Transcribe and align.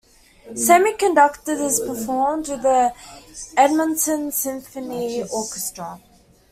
"Semi-Conducted" 0.55 1.59
is 1.59 1.79
performed 1.79 2.49
with 2.49 2.63
the 2.63 2.91
Edmonton 3.55 4.31
Symphony 4.31 5.21
Orchestra. 5.31 6.01